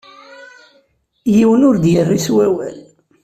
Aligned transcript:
Yiwen 1.35 1.65
ur 1.69 1.75
d-yerri 1.77 2.19
s 2.25 2.27
wawal. 2.35 2.77